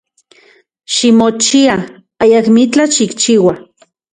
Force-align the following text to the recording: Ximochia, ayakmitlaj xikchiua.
Ximochia, 0.95 1.75
ayakmitlaj 2.25 2.91
xikchiua. 2.97 3.55